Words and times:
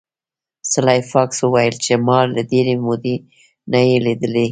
سلای 0.71 0.99
فاکس 1.11 1.37
وویل 1.43 1.75
چې 1.83 1.93
ما 2.07 2.19
له 2.35 2.41
ډیرې 2.51 2.75
مودې 2.85 3.15
نه 3.71 3.79
یې 3.87 3.97
لیدلی 4.05 4.47